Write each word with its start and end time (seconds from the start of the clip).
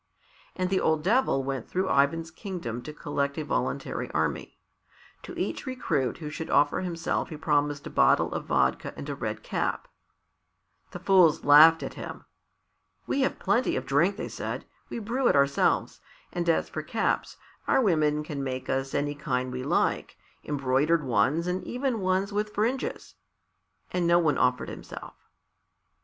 And 0.55 0.71
the 0.71 0.79
old 0.79 1.03
Devil 1.03 1.43
went 1.43 1.69
through 1.69 1.87
Ivan's 1.87 2.31
kingdom 2.31 2.81
to 2.81 2.91
collect 2.91 3.37
a 3.37 3.43
voluntary 3.45 4.09
army. 4.15 4.57
To 5.21 5.39
each 5.39 5.67
recruit 5.67 6.17
who 6.17 6.31
should 6.31 6.49
offer 6.49 6.79
himself 6.81 7.29
he 7.29 7.37
promised 7.37 7.85
a 7.85 7.91
bottle 7.91 8.33
of 8.33 8.45
vodka 8.45 8.95
and 8.97 9.07
a 9.09 9.13
red 9.13 9.43
cap. 9.43 9.87
The 10.89 10.97
fools 10.97 11.43
laughed 11.45 11.83
at 11.83 11.93
him. 11.93 12.25
"We 13.05 13.21
have 13.21 13.37
plenty 13.37 13.75
of 13.75 13.85
drink," 13.85 14.17
they 14.17 14.27
said; 14.27 14.65
"we 14.89 14.97
brew 14.97 15.27
it 15.27 15.35
ourselves, 15.35 16.01
and 16.33 16.49
as 16.49 16.67
for 16.67 16.81
caps, 16.81 17.37
our 17.67 17.79
women 17.79 18.23
can 18.23 18.43
make 18.43 18.71
us 18.71 18.95
any 18.95 19.13
kind 19.13 19.53
we 19.53 19.61
like 19.61 20.17
embroidered 20.43 21.03
ones 21.03 21.45
and 21.45 21.63
even 21.63 21.99
ones 21.99 22.33
with 22.33 22.55
fringes." 22.55 23.13
And 23.91 24.07
no 24.07 24.17
one 24.17 24.39
offered 24.39 24.69
himself. 24.69 25.13